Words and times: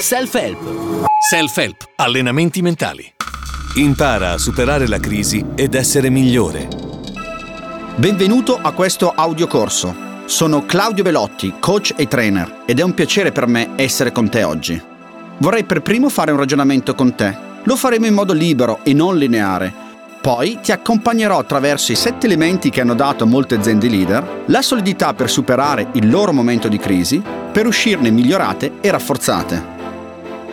Self-help. 0.00 1.06
Self-help. 1.28 1.88
Allenamenti 1.96 2.62
mentali. 2.62 3.14
Impara 3.76 4.32
a 4.32 4.38
superare 4.38 4.86
la 4.86 5.00
crisi 5.00 5.44
ed 5.54 5.74
essere 5.74 6.10
migliore. 6.10 6.68
Benvenuto 7.96 8.58
a 8.60 8.72
questo 8.72 9.10
audiocorso. 9.10 9.94
Sono 10.26 10.64
Claudio 10.64 11.02
Belotti, 11.02 11.54
coach 11.58 11.94
e 11.96 12.06
trainer, 12.06 12.62
ed 12.66 12.78
è 12.78 12.82
un 12.82 12.94
piacere 12.94 13.32
per 13.32 13.46
me 13.46 13.70
essere 13.76 14.12
con 14.12 14.28
te 14.28 14.44
oggi. 14.44 14.80
Vorrei 15.38 15.64
per 15.64 15.82
primo 15.82 16.08
fare 16.08 16.30
un 16.30 16.38
ragionamento 16.38 16.94
con 16.94 17.14
te. 17.14 17.36
Lo 17.64 17.74
faremo 17.74 18.06
in 18.06 18.14
modo 18.14 18.32
libero 18.32 18.80
e 18.84 18.92
non 18.92 19.16
lineare 19.16 19.84
poi 20.26 20.58
ti 20.60 20.72
accompagnerò 20.72 21.38
attraverso 21.38 21.92
i 21.92 21.94
sette 21.94 22.26
elementi 22.26 22.68
che 22.68 22.80
hanno 22.80 22.96
dato 22.96 23.22
a 23.22 23.28
molte 23.28 23.54
aziende 23.54 23.88
leader 23.88 24.42
la 24.46 24.60
solidità 24.60 25.14
per 25.14 25.30
superare 25.30 25.90
il 25.92 26.10
loro 26.10 26.32
momento 26.32 26.66
di 26.66 26.78
crisi, 26.78 27.22
per 27.52 27.64
uscirne 27.64 28.10
migliorate 28.10 28.78
e 28.80 28.90
rafforzate. 28.90 29.75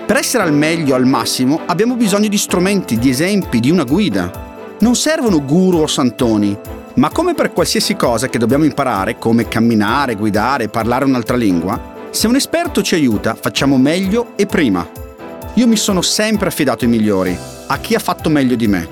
Per 0.06 0.18
essere 0.18 0.44
al 0.44 0.54
meglio, 0.54 0.96
al 0.96 1.06
massimo, 1.06 1.62
abbiamo 1.66 1.96
bisogno 1.96 2.28
di 2.28 2.38
strumenti, 2.38 3.00
di 3.00 3.10
esempi, 3.10 3.62
di 3.62 3.72
una 3.72 3.86
guida. 3.86 4.76
Non 4.80 4.96
servono 4.96 5.44
guru 5.44 5.80
o 5.80 5.88
santoni, 5.88 6.58
ma 6.96 7.10
come 7.10 7.34
per 7.34 7.54
qualsiasi 7.54 7.96
cosa 7.96 8.28
che 8.28 8.38
dobbiamo 8.38 8.66
imparare, 8.66 9.18
come 9.18 9.48
camminare, 9.48 10.16
guidare, 10.16 10.68
parlare 10.68 11.06
un'altra 11.06 11.38
lingua, 11.38 11.92
se 12.10 12.28
un 12.28 12.36
esperto 12.36 12.82
ci 12.82 12.96
aiuta, 12.96 13.34
facciamo 13.34 13.78
meglio 13.78 14.34
e 14.36 14.46
prima. 14.46 14.86
Io 15.54 15.68
mi 15.68 15.78
sono 15.78 16.02
sempre 16.02 16.50
affidato 16.50 16.84
ai 16.84 16.92
migliori, 16.92 17.36
a 17.68 17.78
chi 17.78 17.96
ha 17.96 18.00
fatto 18.00 18.30
meglio 18.30 18.56
di 18.56 18.68
me. 18.68 18.88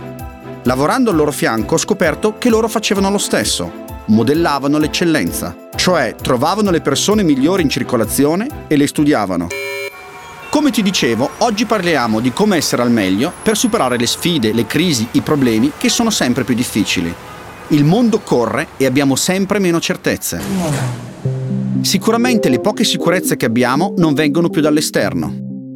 Lavorando 0.64 1.09
al 1.09 1.17
loro 1.17 1.31
fianco 1.31 1.75
ho 1.75 1.78
scoperto 1.78 2.38
che 2.38 2.50
loro 2.50 2.70
facevano 2.70 3.12
lo 3.12 3.17
stesso, 3.17 3.70
modellavano 4.05 4.78
l'eccellenza, 4.78 5.55
cioè 5.75 6.16
trovavano 6.16 6.72
le 6.72 6.80
persone 6.80 7.22
migliori 7.22 7.64
in 7.64 7.70
circolazione 7.70 8.48
e 8.67 8.78
le 8.78 8.88
studiavano. 8.88 9.61
Come 10.52 10.70
ti 10.70 10.82
dicevo, 10.82 11.30
oggi 11.38 11.64
parliamo 11.64 12.20
di 12.20 12.34
come 12.34 12.58
essere 12.58 12.82
al 12.82 12.92
meglio 12.92 13.32
per 13.42 13.55
superare 13.55 13.98
le 13.98 14.06
sfide, 14.06 14.52
le 14.52 14.66
crisi, 14.66 15.08
i 15.12 15.22
problemi 15.22 15.72
che 15.78 15.88
sono 15.88 16.09
sempre 16.09 16.44
più 16.44 16.53
difficili. 16.53 17.12
Il 17.70 17.86
mondo 17.86 18.20
corre 18.20 18.67
e 18.75 18.86
abbiamo 18.86 19.16
sempre 19.16 19.59
meno 19.59 19.80
certezze. 19.80 20.42
Sicuramente 21.80 22.50
le 22.50 22.59
poche 22.59 22.84
sicurezze 22.84 23.38
che 23.38 23.45
abbiamo 23.45 23.94
non 23.95 24.14
vengono 24.14 24.50
più 24.50 24.59
dall'esterno. 24.59 25.34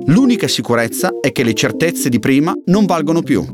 L'unica 0.07 0.49
sicurezza 0.49 1.09
è 1.21 1.31
che 1.31 1.43
le 1.43 1.53
certezze 1.53 2.09
di 2.09 2.19
prima 2.19 2.53
non 2.65 2.85
valgono 2.85 3.21
più. 3.21 3.45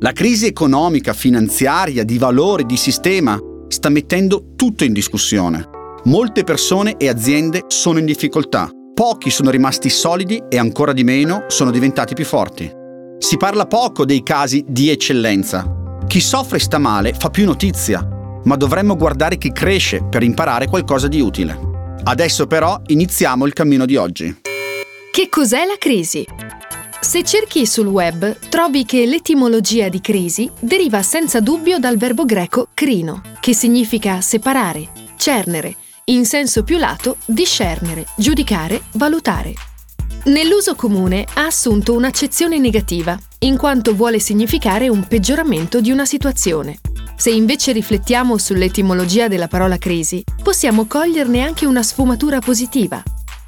La 0.00 0.10
crisi 0.10 0.46
economica, 0.46 1.12
finanziaria, 1.12 2.02
di 2.02 2.18
valore, 2.18 2.64
di 2.64 2.76
sistema 2.76 3.38
sta 3.68 3.88
mettendo 3.88 4.54
tutto 4.56 4.82
in 4.82 4.92
discussione. 4.92 5.64
Molte 6.06 6.42
persone 6.42 6.96
e 6.96 7.08
aziende 7.08 7.66
sono 7.68 8.00
in 8.00 8.04
difficoltà. 8.04 8.68
Pochi 9.00 9.30
sono 9.30 9.48
rimasti 9.48 9.88
solidi 9.88 10.42
e 10.50 10.58
ancora 10.58 10.92
di 10.92 11.04
meno 11.04 11.44
sono 11.46 11.70
diventati 11.70 12.12
più 12.12 12.26
forti. 12.26 12.70
Si 13.16 13.38
parla 13.38 13.64
poco 13.64 14.04
dei 14.04 14.22
casi 14.22 14.62
di 14.68 14.90
eccellenza. 14.90 15.64
Chi 16.06 16.20
soffre 16.20 16.58
e 16.58 16.60
sta 16.60 16.76
male 16.76 17.14
fa 17.14 17.30
più 17.30 17.46
notizia, 17.46 18.06
ma 18.44 18.56
dovremmo 18.56 18.96
guardare 18.96 19.38
chi 19.38 19.52
cresce 19.52 20.02
per 20.02 20.22
imparare 20.22 20.66
qualcosa 20.66 21.08
di 21.08 21.18
utile. 21.18 21.58
Adesso 22.02 22.46
però 22.46 22.78
iniziamo 22.88 23.46
il 23.46 23.54
cammino 23.54 23.86
di 23.86 23.96
oggi. 23.96 24.42
Che 25.10 25.28
cos'è 25.30 25.64
la 25.64 25.78
crisi? 25.78 26.26
Se 27.00 27.24
cerchi 27.24 27.64
sul 27.64 27.86
web, 27.86 28.36
trovi 28.50 28.84
che 28.84 29.06
l'etimologia 29.06 29.88
di 29.88 30.02
crisi 30.02 30.50
deriva 30.60 31.00
senza 31.02 31.40
dubbio 31.40 31.78
dal 31.78 31.96
verbo 31.96 32.26
greco 32.26 32.68
crino, 32.74 33.22
che 33.40 33.54
significa 33.54 34.20
separare, 34.20 34.88
cernere, 35.16 35.74
in 36.10 36.24
senso 36.24 36.64
più 36.64 36.76
lato 36.76 37.18
discernere, 37.24 38.04
giudicare, 38.16 38.82
valutare. 38.92 39.54
Nell'uso 40.24 40.74
comune 40.74 41.24
ha 41.34 41.46
assunto 41.46 41.94
un'accezione 41.94 42.58
negativa, 42.58 43.18
in 43.40 43.56
quanto 43.56 43.94
vuole 43.94 44.18
significare 44.18 44.88
un 44.88 45.06
peggioramento 45.06 45.80
di 45.80 45.90
una 45.92 46.04
situazione. 46.04 46.80
Se 47.16 47.30
invece 47.30 47.72
riflettiamo 47.72 48.38
sull'etimologia 48.38 49.28
della 49.28 49.46
parola 49.46 49.78
crisi, 49.78 50.22
possiamo 50.42 50.86
coglierne 50.86 51.42
anche 51.42 51.64
una 51.64 51.82
sfumatura 51.82 52.40
positiva, 52.40 53.00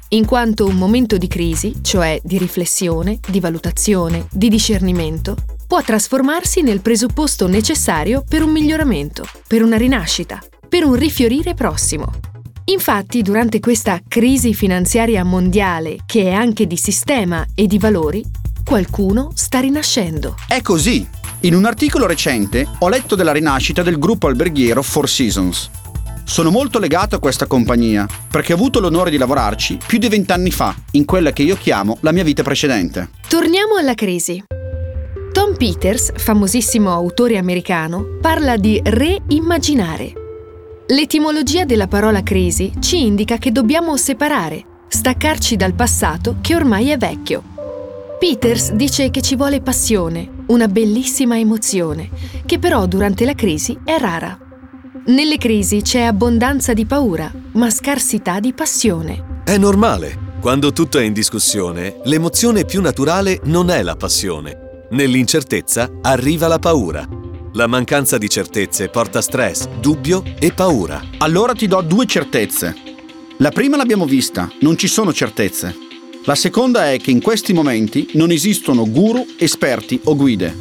in 0.09 0.25
quanto 0.25 0.65
un 0.65 0.75
momento 0.75 1.17
di 1.17 1.27
crisi, 1.27 1.75
cioè 1.81 2.19
di 2.23 2.37
riflessione, 2.37 3.19
di 3.27 3.39
valutazione, 3.39 4.27
di 4.31 4.47
discernimento, 4.47 5.35
può 5.67 5.81
trasformarsi 5.81 6.61
nel 6.61 6.81
presupposto 6.81 7.47
necessario 7.47 8.23
per 8.27 8.41
un 8.41 8.51
miglioramento, 8.51 9.27
per 9.47 9.63
una 9.63 9.75
rinascita, 9.75 10.41
per 10.69 10.85
un 10.85 10.95
rifiorire 10.95 11.53
prossimo. 11.55 12.31
Infatti, 12.65 13.21
durante 13.21 13.59
questa 13.59 14.01
crisi 14.07 14.53
finanziaria 14.53 15.23
mondiale, 15.23 15.97
che 16.05 16.23
è 16.25 16.33
anche 16.33 16.65
di 16.65 16.77
sistema 16.77 17.45
e 17.55 17.67
di 17.67 17.77
valori, 17.77 18.23
qualcuno 18.63 19.31
sta 19.33 19.59
rinascendo. 19.59 20.35
È 20.47 20.61
così. 20.61 21.05
In 21.41 21.55
un 21.55 21.65
articolo 21.65 22.05
recente 22.05 22.65
ho 22.79 22.87
letto 22.87 23.15
della 23.15 23.33
rinascita 23.33 23.83
del 23.83 23.99
gruppo 23.99 24.27
alberghiero 24.27 24.81
Four 24.81 25.09
Seasons, 25.09 25.69
sono 26.23 26.51
molto 26.51 26.79
legato 26.79 27.15
a 27.15 27.19
questa 27.19 27.45
compagnia 27.45 28.07
perché 28.29 28.53
ho 28.53 28.55
avuto 28.55 28.79
l'onore 28.79 29.09
di 29.09 29.17
lavorarci 29.17 29.77
più 29.85 29.97
di 29.97 30.07
vent'anni 30.07 30.51
fa, 30.51 30.75
in 30.91 31.05
quella 31.05 31.31
che 31.31 31.43
io 31.43 31.55
chiamo 31.55 31.97
la 31.99 32.11
mia 32.11 32.23
vita 32.23 32.43
precedente. 32.43 33.09
Torniamo 33.27 33.75
alla 33.75 33.93
crisi. 33.93 34.43
Tom 35.31 35.55
Peters, 35.55 36.11
famosissimo 36.15 36.91
autore 36.91 37.37
americano, 37.37 38.17
parla 38.21 38.55
di 38.57 38.79
reimmaginare. 38.83 40.22
L'etimologia 40.87 41.63
della 41.63 41.87
parola 41.87 42.23
crisi 42.23 42.73
ci 42.79 43.05
indica 43.05 43.37
che 43.37 43.53
dobbiamo 43.53 43.95
separare, 43.95 44.65
staccarci 44.89 45.55
dal 45.55 45.73
passato 45.73 46.35
che 46.41 46.55
ormai 46.55 46.89
è 46.89 46.97
vecchio. 46.97 47.41
Peters 48.19 48.73
dice 48.73 49.09
che 49.09 49.21
ci 49.21 49.37
vuole 49.37 49.61
passione, 49.61 50.43
una 50.47 50.67
bellissima 50.67 51.39
emozione, 51.39 52.09
che 52.45 52.59
però 52.59 52.85
durante 52.85 53.23
la 53.23 53.33
crisi 53.33 53.79
è 53.85 53.97
rara. 53.97 54.37
Nelle 55.05 55.37
crisi 55.37 55.81
c'è 55.81 56.01
abbondanza 56.01 56.73
di 56.73 56.85
paura, 56.85 57.31
ma 57.53 57.69
scarsità 57.69 58.41
di 58.41 58.51
passione. 58.51 59.41
È 59.45 59.57
normale. 59.57 60.31
Quando 60.41 60.73
tutto 60.73 60.97
è 60.99 61.03
in 61.03 61.13
discussione, 61.13 62.01
l'emozione 62.03 62.65
più 62.65 62.81
naturale 62.81 63.39
non 63.45 63.69
è 63.69 63.81
la 63.83 63.95
passione. 63.95 64.87
Nell'incertezza 64.89 65.89
arriva 66.01 66.47
la 66.47 66.59
paura. 66.59 67.22
La 67.55 67.67
mancanza 67.67 68.17
di 68.17 68.29
certezze 68.29 68.89
porta 68.89 69.21
stress, 69.21 69.67
dubbio 69.67 70.23
e 70.39 70.53
paura. 70.53 70.99
Allora 71.19 71.53
ti 71.53 71.67
do 71.67 71.79
due 71.81 72.07
certezze. 72.07 72.75
La 73.37 73.51
prima 73.51 73.77
l'abbiamo 73.77 74.05
vista, 74.07 74.51
non 74.61 74.75
ci 74.75 74.87
sono 74.87 75.13
certezze. 75.13 75.75
La 76.25 76.33
seconda 76.33 76.91
è 76.91 76.97
che 76.97 77.11
in 77.11 77.21
questi 77.21 77.53
momenti 77.53 78.09
non 78.13 78.31
esistono 78.31 78.89
guru, 78.89 79.23
esperti 79.37 80.01
o 80.05 80.15
guide. 80.15 80.51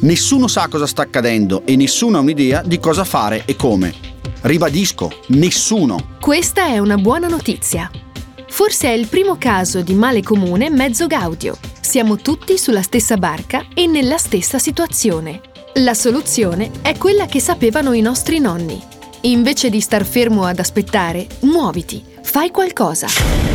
Nessuno 0.00 0.46
sa 0.46 0.68
cosa 0.68 0.86
sta 0.86 1.00
accadendo 1.00 1.62
e 1.64 1.74
nessuno 1.74 2.18
ha 2.18 2.20
un'idea 2.20 2.60
di 2.60 2.78
cosa 2.78 3.04
fare 3.04 3.44
e 3.46 3.56
come. 3.56 3.94
Ribadisco, 4.42 5.10
nessuno. 5.28 6.16
Questa 6.20 6.66
è 6.66 6.76
una 6.76 6.98
buona 6.98 7.28
notizia. 7.28 7.90
Forse 8.46 8.88
è 8.88 8.92
il 8.92 9.06
primo 9.06 9.38
caso 9.38 9.80
di 9.80 9.94
male 9.94 10.22
comune 10.22 10.68
mezzo 10.68 11.06
gaudio. 11.06 11.56
Siamo 11.80 12.16
tutti 12.16 12.58
sulla 12.58 12.82
stessa 12.82 13.16
barca 13.16 13.68
e 13.72 13.86
nella 13.86 14.18
stessa 14.18 14.58
situazione. 14.58 15.51
La 15.76 15.94
soluzione 15.94 16.70
è 16.82 16.98
quella 16.98 17.24
che 17.24 17.40
sapevano 17.40 17.94
i 17.94 18.02
nostri 18.02 18.40
nonni. 18.40 18.78
Invece 19.22 19.70
di 19.70 19.80
star 19.80 20.04
fermo 20.04 20.44
ad 20.44 20.58
aspettare, 20.58 21.26
muoviti, 21.40 22.04
fai 22.20 22.50
qualcosa. 22.50 23.51